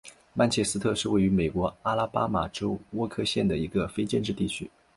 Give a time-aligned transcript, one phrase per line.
[0.33, 4.71] 曼彻斯特是位于美国阿拉巴马州沃克县的一个非建制地区。